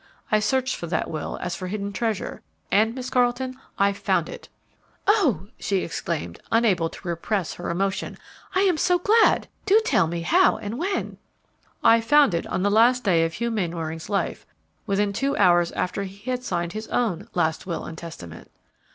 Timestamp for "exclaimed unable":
5.83-6.89